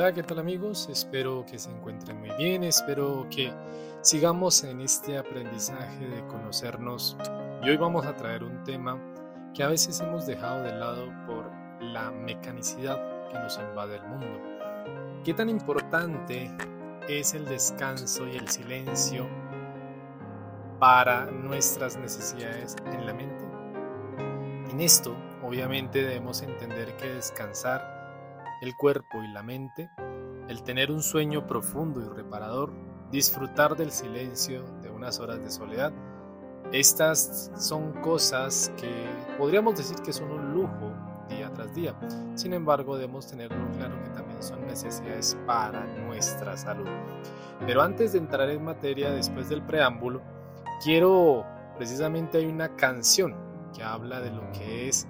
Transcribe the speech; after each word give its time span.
Hola, 0.00 0.14
¿qué 0.14 0.22
tal 0.22 0.38
amigos? 0.38 0.88
Espero 0.90 1.44
que 1.44 1.58
se 1.58 1.70
encuentren 1.70 2.20
muy 2.20 2.30
bien, 2.38 2.64
espero 2.64 3.26
que 3.28 3.52
sigamos 4.00 4.64
en 4.64 4.80
este 4.80 5.18
aprendizaje 5.18 6.08
de 6.08 6.26
conocernos 6.26 7.18
y 7.62 7.68
hoy 7.68 7.76
vamos 7.76 8.06
a 8.06 8.16
traer 8.16 8.42
un 8.42 8.64
tema 8.64 8.98
que 9.52 9.62
a 9.62 9.68
veces 9.68 10.00
hemos 10.00 10.24
dejado 10.24 10.62
de 10.62 10.72
lado 10.72 11.04
por 11.26 11.52
la 11.82 12.10
mecanicidad 12.12 13.28
que 13.28 13.38
nos 13.40 13.58
invade 13.58 13.96
el 13.96 14.06
mundo. 14.06 14.40
¿Qué 15.22 15.34
tan 15.34 15.50
importante 15.50 16.50
es 17.06 17.34
el 17.34 17.44
descanso 17.44 18.26
y 18.26 18.36
el 18.36 18.48
silencio 18.48 19.28
para 20.78 21.26
nuestras 21.26 21.98
necesidades 21.98 22.74
en 22.86 23.04
la 23.04 23.12
mente? 23.12 23.44
En 24.70 24.80
esto, 24.80 25.14
obviamente, 25.42 26.02
debemos 26.02 26.40
entender 26.40 26.96
que 26.96 27.06
descansar 27.06 27.99
el 28.60 28.76
cuerpo 28.76 29.22
y 29.22 29.28
la 29.28 29.42
mente, 29.42 29.90
el 30.48 30.62
tener 30.62 30.90
un 30.90 31.02
sueño 31.02 31.46
profundo 31.46 32.00
y 32.00 32.08
reparador, 32.08 32.72
disfrutar 33.10 33.76
del 33.76 33.90
silencio 33.90 34.62
de 34.82 34.90
unas 34.90 35.18
horas 35.18 35.40
de 35.40 35.50
soledad, 35.50 35.92
estas 36.72 37.50
son 37.56 37.92
cosas 38.02 38.72
que 38.76 38.90
podríamos 39.38 39.76
decir 39.76 39.96
que 40.04 40.12
son 40.12 40.30
un 40.30 40.52
lujo 40.52 40.92
día 41.28 41.50
tras 41.52 41.74
día. 41.74 41.94
Sin 42.34 42.52
embargo, 42.52 42.96
debemos 42.96 43.26
tenerlo 43.26 43.66
claro 43.76 44.00
que 44.04 44.10
también 44.10 44.42
son 44.42 44.66
necesidades 44.66 45.36
para 45.46 45.84
nuestra 46.04 46.56
salud. 46.56 46.88
Pero 47.66 47.82
antes 47.82 48.12
de 48.12 48.18
entrar 48.18 48.48
en 48.50 48.64
materia, 48.64 49.10
después 49.10 49.48
del 49.48 49.62
preámbulo, 49.62 50.20
quiero, 50.82 51.44
precisamente 51.76 52.38
hay 52.38 52.46
una 52.46 52.74
canción 52.76 53.34
que 53.74 53.82
habla 53.82 54.20
de 54.20 54.30
lo 54.30 54.50
que 54.52 54.88
es 54.88 55.06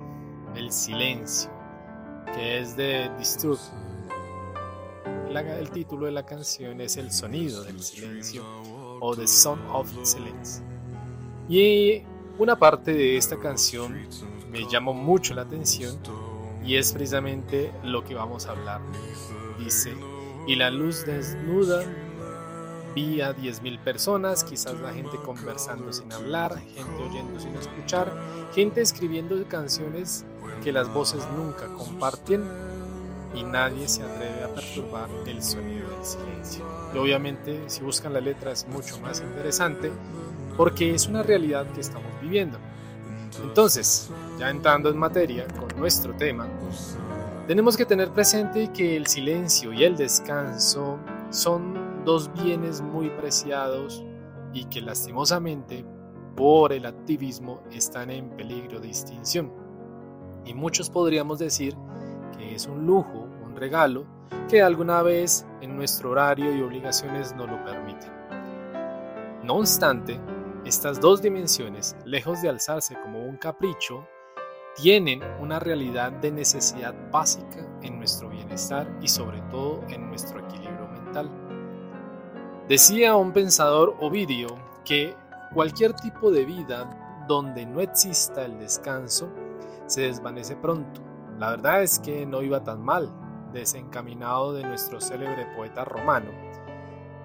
el 0.54 0.70
silencio 0.72 1.59
que 2.34 2.58
es 2.58 2.76
de 2.76 3.10
Disturb. 3.18 3.58
el 5.34 5.70
título 5.70 6.06
de 6.06 6.12
la 6.12 6.24
canción 6.24 6.80
es 6.80 6.96
El 6.96 7.10
sonido 7.10 7.62
del 7.64 7.82
silencio 7.82 8.44
o 9.00 9.16
The 9.16 9.26
Sound 9.26 9.62
of 9.72 9.90
Silence. 10.02 10.62
Y 11.48 12.02
una 12.38 12.56
parte 12.58 12.92
de 12.92 13.16
esta 13.16 13.38
canción 13.38 14.06
me 14.50 14.68
llamó 14.70 14.92
mucho 14.92 15.34
la 15.34 15.42
atención 15.42 15.98
y 16.64 16.76
es 16.76 16.92
precisamente 16.92 17.72
lo 17.82 18.04
que 18.04 18.14
vamos 18.14 18.46
a 18.46 18.52
hablar. 18.52 18.80
Dice, 19.58 19.92
y 20.46 20.56
la 20.56 20.70
luz 20.70 21.04
desnuda 21.04 21.84
vi 22.94 23.20
a 23.20 23.34
10.000 23.34 23.78
personas, 23.80 24.44
quizás 24.44 24.78
la 24.80 24.92
gente 24.92 25.16
conversando 25.24 25.92
sin 25.92 26.12
hablar, 26.12 26.58
gente 26.58 27.02
oyendo 27.02 27.38
sin 27.40 27.54
escuchar, 27.54 28.12
gente 28.54 28.80
escribiendo 28.80 29.36
canciones 29.48 30.24
que 30.62 30.72
las 30.72 30.92
voces 30.92 31.26
nunca 31.36 31.66
comparten 31.68 32.44
y 33.34 33.44
nadie 33.44 33.88
se 33.88 34.02
atreve 34.02 34.44
a 34.44 34.48
perturbar 34.48 35.08
el 35.26 35.42
sonido 35.42 35.88
del 35.90 36.04
silencio. 36.04 36.64
Y 36.94 36.98
obviamente 36.98 37.62
si 37.68 37.82
buscan 37.82 38.12
la 38.12 38.20
letra 38.20 38.52
es 38.52 38.66
mucho 38.66 38.98
más 39.00 39.20
interesante 39.20 39.90
porque 40.56 40.94
es 40.94 41.06
una 41.06 41.22
realidad 41.22 41.66
que 41.72 41.80
estamos 41.80 42.10
viviendo. 42.20 42.58
Entonces, 43.42 44.10
ya 44.38 44.50
entrando 44.50 44.90
en 44.90 44.98
materia 44.98 45.46
con 45.58 45.68
nuestro 45.78 46.12
tema, 46.14 46.48
tenemos 47.46 47.76
que 47.76 47.86
tener 47.86 48.10
presente 48.10 48.70
que 48.72 48.96
el 48.96 49.06
silencio 49.06 49.72
y 49.72 49.84
el 49.84 49.96
descanso 49.96 50.98
son 51.30 51.89
dos 52.04 52.32
bienes 52.32 52.80
muy 52.80 53.10
preciados 53.10 54.04
y 54.52 54.64
que 54.64 54.80
lastimosamente 54.80 55.84
por 56.36 56.72
el 56.72 56.86
activismo 56.86 57.62
están 57.70 58.10
en 58.10 58.30
peligro 58.30 58.80
de 58.80 58.88
extinción. 58.88 59.52
Y 60.44 60.54
muchos 60.54 60.90
podríamos 60.90 61.38
decir 61.38 61.76
que 62.36 62.54
es 62.54 62.66
un 62.66 62.86
lujo, 62.86 63.28
un 63.44 63.54
regalo, 63.56 64.06
que 64.48 64.62
alguna 64.62 65.02
vez 65.02 65.46
en 65.60 65.76
nuestro 65.76 66.10
horario 66.10 66.54
y 66.56 66.62
obligaciones 66.62 67.34
no 67.34 67.46
lo 67.46 67.62
permiten. 67.64 68.10
No 69.44 69.56
obstante, 69.56 70.20
estas 70.64 71.00
dos 71.00 71.22
dimensiones, 71.22 71.96
lejos 72.04 72.42
de 72.42 72.48
alzarse 72.48 72.96
como 73.02 73.24
un 73.24 73.36
capricho, 73.36 74.06
tienen 74.76 75.22
una 75.40 75.58
realidad 75.58 76.12
de 76.12 76.30
necesidad 76.30 76.94
básica 77.10 77.66
en 77.82 77.98
nuestro 77.98 78.28
bienestar 78.28 78.88
y 79.00 79.08
sobre 79.08 79.40
todo 79.50 79.82
en 79.88 80.08
nuestro 80.08 80.40
equilibrio 80.40 80.88
mental. 80.88 81.49
Decía 82.70 83.16
un 83.16 83.32
pensador 83.32 83.96
Ovidio 83.98 84.46
que 84.84 85.16
cualquier 85.52 85.92
tipo 85.92 86.30
de 86.30 86.44
vida 86.44 86.88
donde 87.26 87.66
no 87.66 87.80
exista 87.80 88.44
el 88.44 88.60
descanso 88.60 89.28
se 89.86 90.02
desvanece 90.02 90.54
pronto. 90.54 91.00
La 91.36 91.50
verdad 91.50 91.82
es 91.82 91.98
que 91.98 92.24
no 92.26 92.42
iba 92.42 92.62
tan 92.62 92.80
mal, 92.80 93.10
desencaminado 93.52 94.52
de 94.52 94.62
nuestro 94.62 95.00
célebre 95.00 95.48
poeta 95.56 95.84
romano, 95.84 96.30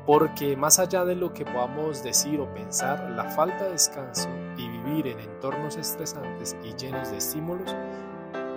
porque 0.07 0.57
más 0.57 0.79
allá 0.79 1.05
de 1.05 1.13
lo 1.13 1.31
que 1.31 1.45
podamos 1.45 2.01
decir 2.01 2.39
o 2.39 2.51
pensar, 2.51 3.11
la 3.11 3.25
falta 3.25 3.65
de 3.65 3.73
descanso 3.73 4.29
y 4.57 4.67
vivir 4.67 5.05
en 5.05 5.19
entornos 5.19 5.77
estresantes 5.77 6.57
y 6.63 6.73
llenos 6.73 7.11
de 7.11 7.17
estímulos 7.17 7.75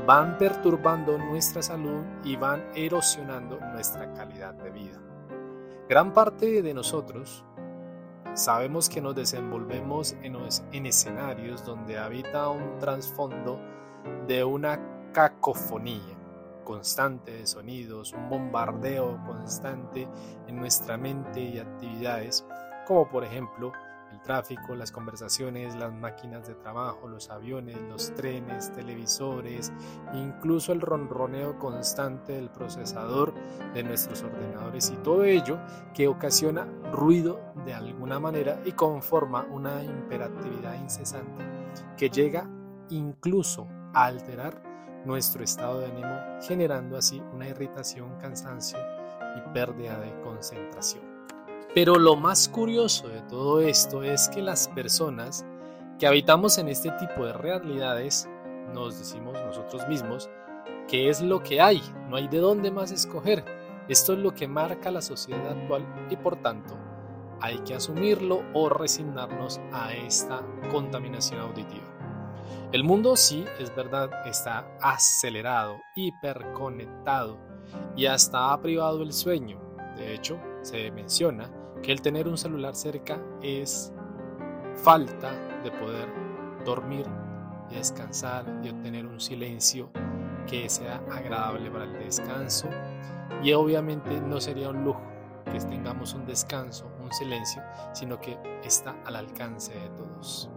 van 0.06 0.38
perturbando 0.38 1.18
nuestra 1.18 1.60
salud 1.60 2.02
y 2.24 2.36
van 2.36 2.64
erosionando 2.74 3.60
nuestra 3.74 4.10
calidad 4.14 4.54
de 4.54 4.70
vida. 4.70 4.98
Gran 5.88 6.12
parte 6.12 6.60
de 6.60 6.74
nosotros 6.74 7.42
sabemos 8.34 8.90
que 8.90 9.00
nos 9.00 9.14
desenvolvemos 9.14 10.12
en, 10.20 10.36
en 10.72 10.84
escenarios 10.84 11.64
donde 11.64 11.96
habita 11.96 12.50
un 12.50 12.76
trasfondo 12.78 13.58
de 14.26 14.44
una 14.44 14.78
cacofonía 15.14 16.14
constante 16.62 17.32
de 17.32 17.46
sonidos, 17.46 18.12
un 18.12 18.28
bombardeo 18.28 19.18
constante 19.24 20.06
en 20.46 20.56
nuestra 20.56 20.98
mente 20.98 21.40
y 21.40 21.58
actividades, 21.58 22.44
como 22.86 23.08
por 23.08 23.24
ejemplo 23.24 23.72
el 24.12 24.20
tráfico, 24.20 24.74
las 24.74 24.92
conversaciones, 24.92 25.74
las 25.74 25.92
máquinas 25.92 26.46
de 26.46 26.54
trabajo, 26.54 27.08
los 27.08 27.30
aviones, 27.30 27.80
los 27.88 28.14
trenes, 28.14 28.72
televisores, 28.72 29.72
incluso 30.14 30.72
el 30.72 30.80
ronroneo 30.80 31.58
constante 31.58 32.32
del 32.34 32.50
procesador 32.50 33.34
de 33.74 33.82
nuestros 33.82 34.22
ordenadores 34.22 34.90
y 34.90 34.96
todo 34.96 35.24
ello 35.24 35.58
que 35.94 36.08
ocasiona 36.08 36.66
ruido 36.92 37.40
de 37.64 37.74
alguna 37.74 38.18
manera 38.18 38.60
y 38.64 38.72
conforma 38.72 39.46
una 39.50 39.82
imperatividad 39.82 40.74
incesante 40.80 41.44
que 41.96 42.10
llega 42.10 42.48
incluso 42.90 43.66
alterar 43.94 44.62
nuestro 45.04 45.44
estado 45.44 45.80
de 45.80 45.86
ánimo, 45.86 46.40
generando 46.42 46.96
así 46.96 47.22
una 47.32 47.48
irritación, 47.48 48.18
cansancio 48.18 48.78
y 49.36 49.52
pérdida 49.52 49.98
de 49.98 50.20
concentración. 50.22 51.07
Pero 51.78 51.96
lo 51.96 52.16
más 52.16 52.48
curioso 52.48 53.06
de 53.06 53.22
todo 53.22 53.60
esto 53.60 54.02
es 54.02 54.28
que 54.30 54.42
las 54.42 54.66
personas 54.66 55.46
que 55.96 56.08
habitamos 56.08 56.58
en 56.58 56.66
este 56.66 56.90
tipo 56.90 57.24
de 57.24 57.32
realidades 57.32 58.28
nos 58.74 58.98
decimos 58.98 59.34
nosotros 59.46 59.86
mismos 59.86 60.28
que 60.88 61.08
es 61.08 61.20
lo 61.20 61.40
que 61.40 61.60
hay, 61.60 61.80
no 62.08 62.16
hay 62.16 62.26
de 62.26 62.38
dónde 62.38 62.72
más 62.72 62.90
escoger. 62.90 63.44
Esto 63.88 64.14
es 64.14 64.18
lo 64.18 64.34
que 64.34 64.48
marca 64.48 64.90
la 64.90 65.00
sociedad 65.00 65.52
actual 65.52 65.86
y 66.10 66.16
por 66.16 66.42
tanto 66.42 66.76
hay 67.40 67.60
que 67.60 67.76
asumirlo 67.76 68.42
o 68.54 68.68
resignarnos 68.68 69.60
a 69.72 69.92
esta 69.92 70.42
contaminación 70.72 71.38
auditiva. 71.38 71.86
El 72.72 72.82
mundo 72.82 73.14
sí, 73.14 73.44
es 73.60 73.72
verdad, 73.76 74.10
está 74.26 74.68
acelerado, 74.80 75.76
hiperconectado 75.94 77.38
y 77.94 78.06
hasta 78.06 78.52
ha 78.52 78.60
privado 78.60 79.04
el 79.04 79.12
sueño. 79.12 79.60
De 79.96 80.12
hecho, 80.12 80.40
se 80.62 80.90
menciona 80.90 81.48
que 81.82 81.92
el 81.92 82.02
tener 82.02 82.28
un 82.28 82.36
celular 82.36 82.74
cerca 82.74 83.20
es 83.42 83.92
falta 84.74 85.32
de 85.62 85.70
poder 85.70 86.08
dormir 86.64 87.06
y 87.70 87.74
descansar 87.74 88.44
y 88.62 88.68
obtener 88.68 89.06
un 89.06 89.20
silencio 89.20 89.90
que 90.46 90.68
sea 90.68 91.02
agradable 91.10 91.70
para 91.70 91.84
el 91.84 91.92
descanso 91.98 92.68
y 93.42 93.52
obviamente 93.52 94.20
no 94.20 94.40
sería 94.40 94.70
un 94.70 94.84
lujo 94.84 95.02
que 95.44 95.58
tengamos 95.60 96.14
un 96.14 96.26
descanso, 96.26 96.90
un 97.02 97.12
silencio, 97.12 97.62
sino 97.92 98.20
que 98.20 98.38
está 98.62 98.94
al 99.04 99.16
alcance 99.16 99.72
de 99.72 99.88
todos. 99.90 100.50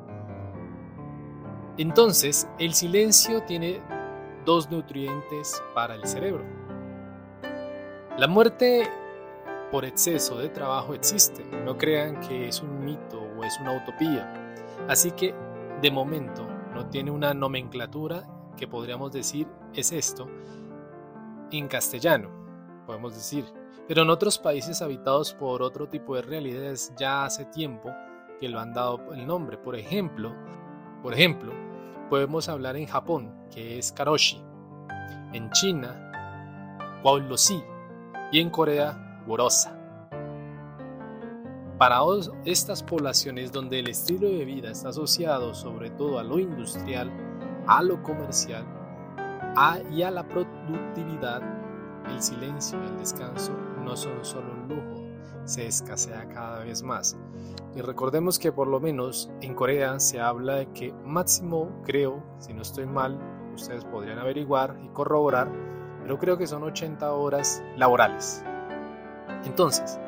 Entonces, 1.78 2.48
el 2.60 2.74
silencio 2.74 3.44
tiene 3.44 3.82
dos 4.46 4.70
nutrientes 4.70 5.62
para 5.74 5.96
el 5.96 6.06
cerebro. 6.06 6.44
La 8.18 8.28
muerte 8.28 8.90
por 9.72 9.86
exceso 9.86 10.38
de 10.38 10.50
trabajo 10.50 10.94
existe, 10.94 11.44
no 11.66 11.78
crean 11.78 12.20
que 12.20 12.48
es 12.48 12.62
un 12.62 12.84
mito 12.84 13.22
o 13.22 13.44
es 13.44 13.58
una 13.60 13.78
utopía. 13.78 14.54
Así 14.88 15.12
que, 15.12 15.34
de 15.82 15.92
momento, 15.92 16.48
no 16.74 16.88
tiene 16.90 17.12
una 17.12 17.34
nomenclatura 17.34 18.28
que 18.58 18.68
podríamos 18.68 19.12
decir 19.12 19.48
es 19.74 19.92
esto 19.92 20.28
en 21.52 21.68
castellano, 21.68 22.30
podemos 22.86 23.14
decir. 23.14 23.46
Pero 23.88 24.04
en 24.04 24.10
otros 24.10 24.38
países 24.38 24.82
habitados 24.82 25.34
por 25.34 25.62
otro 25.62 25.88
tipo 25.88 26.16
de 26.16 26.22
realidades 26.22 26.94
ya 26.98 27.26
hace 27.26 27.46
tiempo 27.46 27.92
que 28.40 28.50
lo 28.50 28.60
han 28.60 28.74
dado 28.74 29.14
el 29.14 29.26
nombre. 29.26 29.58
Por 29.58 29.76
ejemplo, 29.76 30.34
por 31.02 31.14
ejemplo, 31.14 31.54
podemos 32.10 32.48
hablar 32.48 32.78
en 32.78 32.88
Japón, 32.88 33.34
que 33.54 33.80
es 33.80 33.92
Karoshi, 33.92 34.42
en 35.34 35.50
China, 35.52 37.00
Waolosi, 37.04 37.64
y 38.32 38.40
en 38.40 38.50
Corea, 38.50 39.11
Worosa. 39.28 39.78
Para 41.78 42.00
estas 42.46 42.84
poblaciones 42.84 43.52
donde 43.52 43.80
el 43.80 43.88
estilo 43.88 44.28
de 44.28 44.46
vida 44.46 44.70
está 44.70 44.90
asociado 44.90 45.56
sobre 45.56 45.90
todo 45.90 46.20
a 46.20 46.24
lo 46.24 46.38
industrial, 46.38 47.12
a 47.66 47.82
lo 47.82 48.04
comercial 48.04 48.66
y 49.92 50.04
a 50.04 50.12
la 50.12 50.28
productividad, 50.28 51.42
el 52.08 52.22
silencio 52.22 52.80
y 52.84 52.88
el 52.88 52.98
descanso 53.00 53.52
no 53.84 53.98
son 53.98 54.24
solo 54.24 54.54
un 54.54 54.68
lujo, 54.70 55.02
se 55.46 55.66
escasea 55.66 56.28
cada 56.30 56.60
vez 56.64 56.84
más. 56.84 57.18
Y 57.76 57.82
recordemos 57.82 58.38
que 58.38 58.52
por 58.52 58.68
lo 58.68 58.80
menos 58.80 59.32
en 59.42 59.56
Corea 59.56 60.00
se 60.00 60.20
habla 60.20 60.58
de 60.58 60.68
que 60.74 60.94
máximo, 61.04 61.82
creo, 61.84 62.24
si 62.38 62.54
no 62.54 62.62
estoy 62.62 62.86
mal, 62.86 63.18
ustedes 63.56 63.86
podrían 63.86 64.20
averiguar 64.20 64.78
y 64.84 64.88
corroborar, 64.90 65.52
pero 66.04 66.18
creo 66.18 66.38
que 66.38 66.48
son 66.48 66.64
80 66.64 67.12
horas 67.12 67.64
laborales. 67.76 68.44
Entonces, 69.46 70.00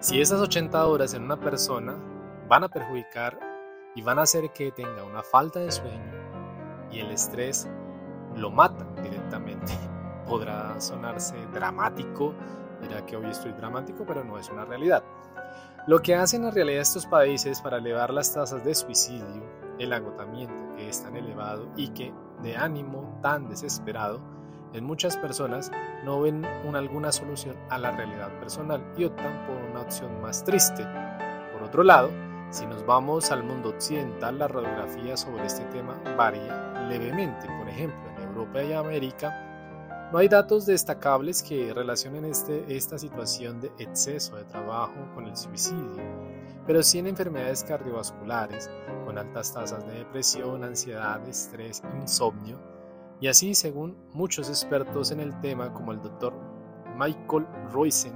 si 0.00 0.20
esas 0.20 0.40
80 0.40 0.86
horas 0.86 1.14
en 1.14 1.22
una 1.24 1.38
persona 1.38 1.94
van 2.48 2.64
a 2.64 2.68
perjudicar 2.68 3.38
y 3.94 4.02
van 4.02 4.18
a 4.18 4.22
hacer 4.22 4.50
que 4.52 4.72
tenga 4.72 5.04
una 5.04 5.22
falta 5.22 5.60
de 5.60 5.70
sueño 5.70 6.12
y 6.90 7.00
el 7.00 7.10
estrés 7.10 7.68
lo 8.34 8.50
mata 8.50 8.86
directamente, 9.02 9.72
podrá 10.26 10.80
sonarse 10.80 11.36
dramático, 11.52 12.34
dirá 12.80 13.04
que 13.04 13.16
hoy 13.16 13.26
estoy 13.26 13.52
dramático, 13.52 14.04
pero 14.06 14.24
no 14.24 14.38
es 14.38 14.48
una 14.48 14.64
realidad. 14.64 15.04
Lo 15.86 16.00
que 16.00 16.14
hacen 16.14 16.44
en 16.44 16.54
realidad 16.54 16.82
estos 16.82 17.06
países 17.06 17.60
para 17.60 17.78
elevar 17.78 18.12
las 18.12 18.32
tasas 18.32 18.64
de 18.64 18.74
suicidio, 18.74 19.42
el 19.78 19.92
agotamiento 19.92 20.74
que 20.76 20.88
es 20.88 21.02
tan 21.02 21.16
elevado 21.16 21.68
y 21.76 21.88
que 21.88 22.12
de 22.42 22.56
ánimo 22.56 23.18
tan 23.22 23.48
desesperado, 23.48 24.20
en 24.72 24.84
muchas 24.84 25.16
personas 25.16 25.70
no 26.04 26.20
ven 26.20 26.46
una, 26.64 26.78
alguna 26.78 27.12
solución 27.12 27.56
a 27.68 27.78
la 27.78 27.90
realidad 27.90 28.30
personal 28.38 28.82
y 28.96 29.04
optan 29.04 29.46
por 29.46 29.56
una 29.56 29.80
opción 29.80 30.20
más 30.20 30.44
triste. 30.44 30.84
Por 31.52 31.62
otro 31.62 31.82
lado, 31.82 32.10
si 32.50 32.66
nos 32.66 32.84
vamos 32.84 33.30
al 33.30 33.44
mundo 33.44 33.70
occidental, 33.70 34.38
la 34.38 34.48
radiografía 34.48 35.16
sobre 35.16 35.46
este 35.46 35.64
tema 35.66 36.00
varía 36.16 36.86
levemente. 36.88 37.46
Por 37.46 37.68
ejemplo, 37.68 38.00
en 38.16 38.28
Europa 38.28 38.62
y 38.62 38.72
América 38.72 39.46
no 40.12 40.18
hay 40.18 40.26
datos 40.26 40.66
destacables 40.66 41.42
que 41.42 41.72
relacionen 41.72 42.24
este, 42.24 42.64
esta 42.76 42.98
situación 42.98 43.60
de 43.60 43.70
exceso 43.78 44.34
de 44.34 44.44
trabajo 44.44 44.94
con 45.14 45.26
el 45.26 45.36
suicidio, 45.36 46.02
pero 46.66 46.82
sí 46.82 46.98
en 46.98 47.06
enfermedades 47.06 47.62
cardiovasculares, 47.62 48.68
con 49.04 49.18
altas 49.18 49.54
tasas 49.54 49.86
de 49.86 49.98
depresión, 49.98 50.64
ansiedad, 50.64 51.26
estrés, 51.28 51.80
insomnio, 52.00 52.58
y 53.20 53.28
así, 53.28 53.54
según 53.54 53.96
muchos 54.14 54.48
expertos 54.48 55.10
en 55.10 55.20
el 55.20 55.38
tema, 55.40 55.72
como 55.72 55.92
el 55.92 56.00
doctor 56.00 56.32
Michael 56.96 57.46
Roisen, 57.70 58.14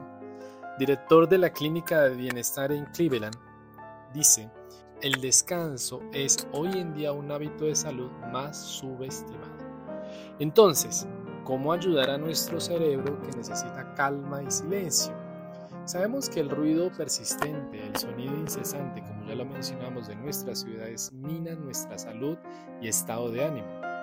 director 0.79 1.29
de 1.29 1.39
la 1.39 1.51
Clínica 1.51 2.03
de 2.03 2.17
Bienestar 2.17 2.73
en 2.73 2.87
Cleveland, 2.87 3.37
dice, 4.15 4.51
el 5.03 5.21
descanso 5.21 6.01
es 6.13 6.49
hoy 6.53 6.79
en 6.79 6.95
día 6.95 7.13
un 7.13 7.31
hábito 7.31 7.67
de 7.67 7.75
salud 7.75 8.11
más 8.33 8.59
subestimado. 8.59 9.53
Entonces, 10.39 11.07
¿cómo 11.45 11.73
ayudar 11.73 12.09
a 12.09 12.19
nuestro 12.19 12.59
cerebro 12.59 13.21
que 13.21 13.37
necesita 13.37 13.95
calma 13.95 14.43
y 14.43 14.51
silencio? 14.51 15.15
Sabemos 15.85 16.31
que 16.31 16.41
el 16.41 16.49
ruido 16.49 16.91
persistente, 16.91 17.87
el 17.87 17.95
sonido 17.97 18.35
incesante, 18.35 19.03
como 19.03 19.27
ya 19.27 19.35
lo 19.35 19.45
mencionamos, 19.45 20.09
de 20.09 20.17
nuestras 20.17 20.61
ciudades 20.61 21.13
mina 21.13 21.55
nuestra 21.55 21.99
salud 21.99 22.39
y 22.81 22.89
estado 22.89 23.31
de 23.31 23.45
ánimo. 23.45 23.94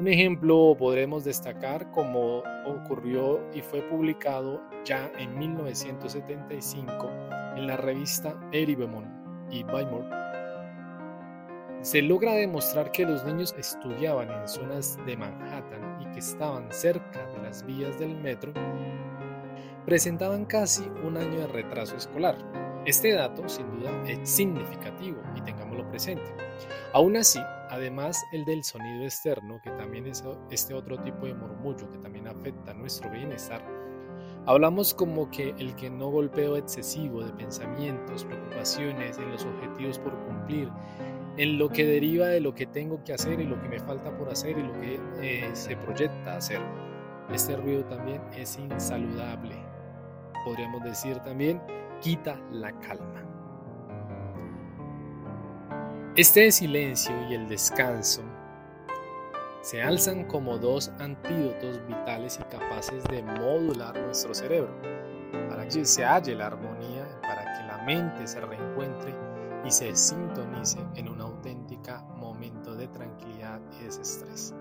Un 0.00 0.06
ejemplo 0.06 0.76
podremos 0.78 1.24
destacar 1.24 1.90
como 1.90 2.44
ocurrió 2.64 3.40
y 3.52 3.62
fue 3.62 3.82
publicado 3.82 4.62
ya 4.84 5.10
en 5.18 5.36
1975 5.36 7.10
en 7.56 7.66
la 7.66 7.76
revista 7.76 8.38
Eribemon 8.52 9.48
y 9.50 9.64
Weimar. 9.64 10.18
Se 11.82 12.00
logra 12.00 12.34
demostrar 12.34 12.92
que 12.92 13.04
los 13.04 13.24
niños 13.24 13.52
estudiaban 13.58 14.30
en 14.30 14.46
zonas 14.46 14.96
de 15.04 15.16
Manhattan 15.16 16.00
y 16.00 16.12
que 16.12 16.20
estaban 16.20 16.70
cerca 16.70 17.26
de 17.26 17.42
las 17.42 17.66
vías 17.66 17.98
del 17.98 18.14
metro 18.14 18.52
presentaban 19.84 20.44
casi 20.44 20.84
un 21.02 21.16
año 21.16 21.40
de 21.40 21.46
retraso 21.46 21.96
escolar. 21.96 22.36
Este 22.84 23.14
dato 23.14 23.48
sin 23.48 23.68
duda 23.70 23.90
es 24.06 24.28
significativo 24.28 25.20
y 25.34 25.40
tengámoslo 25.40 25.88
presente. 25.88 26.30
Aún 26.92 27.16
así, 27.16 27.40
Además, 27.70 28.24
el 28.32 28.44
del 28.44 28.64
sonido 28.64 29.04
externo, 29.04 29.60
que 29.62 29.70
también 29.70 30.06
es 30.06 30.24
este 30.50 30.74
otro 30.74 30.98
tipo 31.02 31.26
de 31.26 31.34
murmullo 31.34 31.90
que 31.90 31.98
también 31.98 32.26
afecta 32.26 32.72
nuestro 32.72 33.10
bienestar, 33.10 33.62
hablamos 34.46 34.94
como 34.94 35.30
que 35.30 35.54
el 35.58 35.74
que 35.76 35.90
no 35.90 36.08
golpeo 36.08 36.56
excesivo 36.56 37.22
de 37.22 37.32
pensamientos, 37.32 38.24
preocupaciones 38.24 39.18
en 39.18 39.30
los 39.30 39.44
objetivos 39.44 39.98
por 39.98 40.18
cumplir, 40.24 40.70
en 41.36 41.58
lo 41.58 41.68
que 41.68 41.84
deriva 41.84 42.26
de 42.26 42.40
lo 42.40 42.54
que 42.54 42.66
tengo 42.66 43.04
que 43.04 43.12
hacer 43.12 43.40
y 43.40 43.44
lo 43.44 43.60
que 43.60 43.68
me 43.68 43.78
falta 43.78 44.16
por 44.16 44.30
hacer 44.30 44.58
y 44.58 44.62
lo 44.62 44.72
que 44.80 45.00
eh, 45.20 45.50
se 45.52 45.76
proyecta 45.76 46.36
hacer. 46.36 46.60
Este 47.32 47.54
ruido 47.56 47.84
también 47.84 48.22
es 48.34 48.58
insaludable. 48.58 49.54
Podríamos 50.44 50.82
decir 50.82 51.18
también, 51.20 51.60
quita 52.00 52.40
la 52.50 52.72
calma. 52.80 53.37
Este 56.18 56.50
silencio 56.50 57.14
y 57.30 57.34
el 57.34 57.46
descanso 57.46 58.22
se 59.62 59.80
alzan 59.80 60.24
como 60.24 60.58
dos 60.58 60.88
antídotos 60.98 61.80
vitales 61.86 62.40
y 62.40 62.42
capaces 62.50 63.04
de 63.04 63.22
modular 63.22 63.96
nuestro 63.96 64.34
cerebro, 64.34 64.74
para 65.48 65.68
que 65.68 65.84
se 65.84 66.04
halle 66.04 66.34
la 66.34 66.48
armonía, 66.48 67.06
para 67.22 67.44
que 67.44 67.68
la 67.68 67.84
mente 67.84 68.26
se 68.26 68.40
reencuentre 68.40 69.14
y 69.64 69.70
se 69.70 69.94
sintonice 69.94 70.80
en 70.96 71.08
un 71.08 71.20
auténtica 71.20 72.00
momento 72.16 72.74
de 72.74 72.88
tranquilidad 72.88 73.60
y 73.80 73.84
desestrés. 73.84 74.52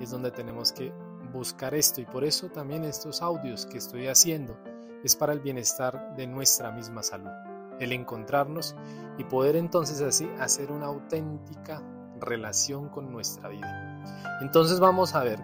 Es 0.00 0.12
donde 0.12 0.30
tenemos 0.30 0.70
que 0.70 0.92
buscar 1.32 1.74
esto 1.74 2.00
y 2.00 2.04
por 2.04 2.22
eso 2.22 2.50
también 2.50 2.84
estos 2.84 3.20
audios 3.20 3.66
que 3.66 3.78
estoy 3.78 4.06
haciendo 4.06 4.56
es 5.02 5.16
para 5.16 5.32
el 5.32 5.40
bienestar 5.40 6.14
de 6.14 6.28
nuestra 6.28 6.70
misma 6.70 7.02
salud 7.02 7.49
el 7.80 7.92
encontrarnos 7.92 8.76
y 9.18 9.24
poder 9.24 9.56
entonces 9.56 10.00
así 10.00 10.30
hacer 10.38 10.70
una 10.70 10.86
auténtica 10.86 11.82
relación 12.20 12.88
con 12.88 13.10
nuestra 13.10 13.48
vida. 13.48 14.38
Entonces 14.40 14.78
vamos 14.78 15.14
a 15.14 15.24
ver 15.24 15.40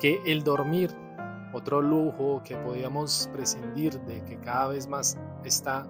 que 0.00 0.20
el 0.26 0.44
dormir, 0.44 0.94
otro 1.52 1.82
lujo 1.82 2.42
que 2.44 2.56
podíamos 2.56 3.28
prescindir 3.32 3.98
de 4.02 4.22
que 4.24 4.38
cada 4.38 4.68
vez 4.68 4.86
más 4.86 5.18
está 5.44 5.86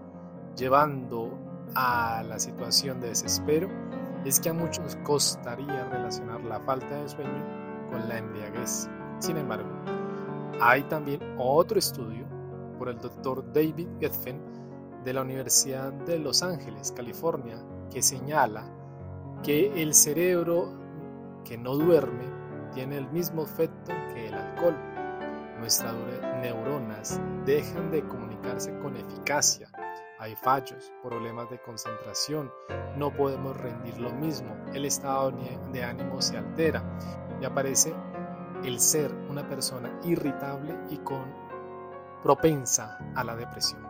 llevando 0.56 1.36
a 1.74 2.22
la 2.26 2.38
situación 2.38 3.00
de 3.00 3.08
desespero, 3.08 3.68
es 4.24 4.40
que 4.40 4.48
a 4.48 4.52
muchos 4.52 4.96
costaría 5.04 5.84
relacionar 5.84 6.42
la 6.42 6.60
falta 6.60 7.02
de 7.02 7.08
sueño 7.08 7.44
con 7.90 8.08
la 8.08 8.18
embriaguez. 8.18 8.88
Sin 9.18 9.36
embargo, 9.36 9.68
hay 10.60 10.82
también 10.84 11.20
otro 11.38 11.78
estudio 11.78 12.26
por 12.78 12.88
el 12.88 12.98
doctor 12.98 13.44
David 13.52 13.88
Getfen 14.00 14.40
de 15.08 15.14
la 15.14 15.22
Universidad 15.22 15.90
de 15.90 16.18
Los 16.18 16.42
Ángeles, 16.42 16.92
California, 16.92 17.56
que 17.90 18.02
señala 18.02 18.70
que 19.42 19.82
el 19.82 19.94
cerebro 19.94 20.68
que 21.46 21.56
no 21.56 21.76
duerme 21.76 22.26
tiene 22.74 22.98
el 22.98 23.08
mismo 23.08 23.44
efecto 23.44 23.90
que 24.12 24.28
el 24.28 24.34
alcohol. 24.34 24.76
Nuestras 25.60 25.94
neuronas 26.42 27.18
dejan 27.46 27.90
de 27.90 28.06
comunicarse 28.06 28.78
con 28.80 28.96
eficacia. 28.96 29.70
Hay 30.18 30.36
fallos, 30.36 30.92
problemas 31.02 31.48
de 31.48 31.58
concentración, 31.62 32.52
no 32.98 33.10
podemos 33.10 33.56
rendir 33.56 33.98
lo 33.98 34.10
mismo, 34.10 34.54
el 34.74 34.84
estado 34.84 35.32
de 35.72 35.84
ánimo 35.84 36.20
se 36.20 36.36
altera 36.36 36.84
y 37.40 37.46
aparece 37.46 37.94
el 38.62 38.78
ser 38.78 39.10
una 39.30 39.48
persona 39.48 39.98
irritable 40.04 40.78
y 40.90 40.98
con 40.98 41.32
propensa 42.22 42.98
a 43.14 43.24
la 43.24 43.34
depresión. 43.34 43.87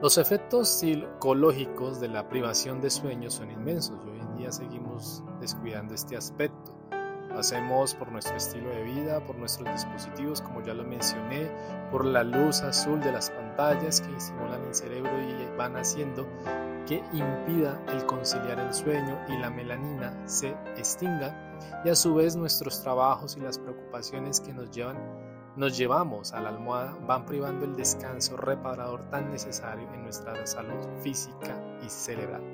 Los 0.00 0.16
efectos 0.16 0.68
psicológicos 0.68 1.98
de 1.98 2.06
la 2.06 2.28
privación 2.28 2.80
de 2.80 2.88
sueño 2.88 3.30
son 3.30 3.50
inmensos 3.50 3.98
y 4.06 4.10
hoy 4.10 4.20
en 4.20 4.36
día 4.36 4.52
seguimos 4.52 5.24
descuidando 5.40 5.92
este 5.92 6.16
aspecto. 6.16 6.72
Lo 7.28 7.40
hacemos 7.40 7.96
por 7.96 8.12
nuestro 8.12 8.36
estilo 8.36 8.68
de 8.70 8.84
vida, 8.84 9.18
por 9.26 9.34
nuestros 9.34 9.68
dispositivos, 9.72 10.40
como 10.40 10.62
ya 10.62 10.72
lo 10.72 10.84
mencioné, 10.84 11.50
por 11.90 12.04
la 12.04 12.22
luz 12.22 12.62
azul 12.62 13.00
de 13.00 13.10
las 13.10 13.30
pantallas 13.30 14.00
que 14.00 14.14
estimulan 14.14 14.62
el 14.66 14.74
cerebro 14.74 15.10
y 15.20 15.56
van 15.56 15.76
haciendo 15.76 16.28
que 16.86 17.02
impida 17.12 17.82
el 17.88 18.06
conciliar 18.06 18.60
el 18.60 18.72
sueño 18.72 19.18
y 19.28 19.36
la 19.38 19.50
melanina 19.50 20.16
se 20.28 20.50
extinga 20.76 21.58
y 21.84 21.88
a 21.88 21.96
su 21.96 22.14
vez 22.14 22.36
nuestros 22.36 22.80
trabajos 22.84 23.36
y 23.36 23.40
las 23.40 23.58
preocupaciones 23.58 24.40
que 24.40 24.52
nos 24.52 24.70
llevan 24.70 24.96
nos 25.58 25.76
llevamos 25.76 26.32
a 26.34 26.40
la 26.40 26.50
almohada 26.50 26.96
van 27.04 27.26
privando 27.26 27.64
el 27.64 27.74
descanso 27.74 28.36
reparador 28.36 29.10
tan 29.10 29.28
necesario 29.32 29.92
en 29.92 30.04
nuestra 30.04 30.46
salud 30.46 30.86
física 31.02 31.60
y 31.84 31.90
cerebral. 31.90 32.44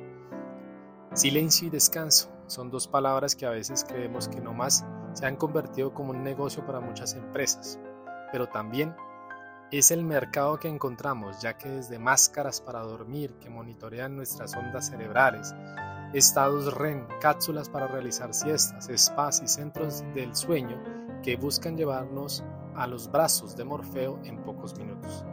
Silencio 1.12 1.68
y 1.68 1.70
descanso 1.70 2.30
son 2.46 2.70
dos 2.70 2.88
palabras 2.88 3.37
que 3.37 3.44
a 3.44 3.50
veces 3.50 3.84
creemos 3.87 4.26
que 4.26 4.40
no 4.40 4.54
más 4.54 4.87
se 5.12 5.26
han 5.26 5.37
convertido 5.37 5.92
como 5.92 6.12
un 6.12 6.25
negocio 6.25 6.64
para 6.64 6.80
muchas 6.80 7.12
empresas, 7.12 7.78
pero 8.32 8.49
también 8.49 8.96
es 9.70 9.90
el 9.90 10.02
mercado 10.02 10.58
que 10.58 10.68
encontramos, 10.68 11.42
ya 11.42 11.58
que 11.58 11.68
desde 11.68 11.99
máscaras 11.99 12.62
para 12.62 12.80
dormir 12.80 13.34
que 13.34 13.50
monitorean 13.50 14.16
nuestras 14.16 14.56
ondas 14.56 14.88
cerebrales, 14.88 15.54
estados 16.14 16.73
REM, 16.73 17.06
cápsulas 17.20 17.68
para 17.68 17.87
realizar 17.87 18.32
siestas, 18.32 18.88
spas 18.96 19.42
y 19.42 19.46
centros 19.46 20.02
del 20.14 20.34
sueño 20.34 20.82
que 21.23 21.37
buscan 21.37 21.76
llevarnos 21.76 22.42
a 22.76 22.87
los 22.87 23.11
brazos 23.11 23.57
de 23.57 23.64
Morfeo 23.64 24.21
en 24.25 24.38
pocos 24.43 24.76
minutos. 24.78 25.25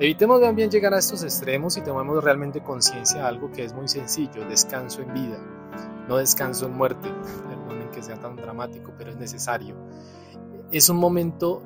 Evitemos 0.00 0.40
también 0.40 0.70
llegar 0.70 0.94
a 0.94 0.98
estos 0.98 1.24
extremos 1.24 1.76
y 1.76 1.80
tomemos 1.80 2.22
realmente 2.22 2.62
conciencia 2.62 3.22
de 3.22 3.26
algo 3.26 3.50
que 3.50 3.64
es 3.64 3.74
muy 3.74 3.88
sencillo, 3.88 4.46
descanso 4.48 5.02
en 5.02 5.12
vida, 5.12 5.38
no 6.08 6.16
descanso 6.16 6.66
en 6.66 6.76
muerte, 6.76 7.08
perdonen 7.48 7.90
que 7.90 8.02
sea 8.02 8.18
tan 8.20 8.36
dramático, 8.36 8.92
pero 8.96 9.10
es 9.10 9.16
necesario. 9.16 9.74
Es 10.70 10.88
un 10.88 10.98
momento 10.98 11.62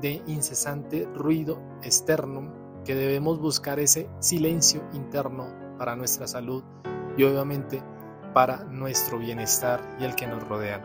de 0.00 0.22
incesante 0.26 1.08
ruido 1.14 1.62
externo 1.82 2.52
que 2.84 2.94
debemos 2.94 3.40
buscar 3.40 3.78
ese 3.78 4.08
silencio 4.20 4.82
interno 4.92 5.48
para 5.78 5.96
nuestra 5.96 6.26
salud 6.26 6.62
y 7.16 7.24
obviamente 7.24 7.82
para 8.34 8.64
nuestro 8.64 9.18
bienestar 9.18 9.80
y 9.98 10.04
el 10.04 10.14
que 10.14 10.26
nos 10.26 10.46
rodea. 10.46 10.82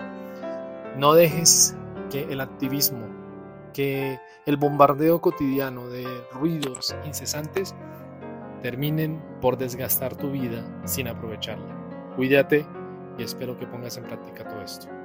No 0.98 1.14
dejes 1.14 1.76
que 2.10 2.24
el 2.24 2.42
activismo, 2.42 3.08
que 3.74 4.20
el 4.46 4.58
bombardeo 4.58 5.22
cotidiano 5.22 5.88
de 5.88 6.06
ruidos 6.32 6.96
incesantes 7.06 7.76
terminen 8.62 9.22
por 9.42 9.58
desgastar 9.58 10.16
tu 10.16 10.32
vida 10.32 10.64
sin 10.86 11.08
aprovecharla. 11.08 12.14
Cuídate 12.16 12.66
y 13.18 13.24
espero 13.24 13.58
que 13.58 13.68
pongas 13.68 13.98
en 13.98 14.04
práctica 14.04 14.48
todo 14.48 14.62
esto. 14.62 15.01